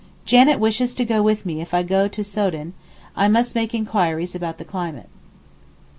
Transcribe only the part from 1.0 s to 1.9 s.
go with me if I